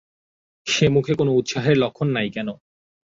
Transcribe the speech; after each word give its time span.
সে 0.67 0.85
মুখে 0.89 1.13
কোনো 1.15 1.31
উৎসাহের 1.33 1.77
লক্ষণ 1.77 2.07
নাই 2.15 2.27
কেন? 2.29 2.47